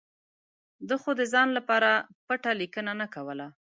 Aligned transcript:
ده 0.87 0.95
خو 1.01 1.11
د 1.19 1.21
ځان 1.33 1.47
لپاره 1.57 1.89
پټه 2.27 2.51
لیکنه 2.61 2.91
نه 3.01 3.07
کوله. 3.15 3.47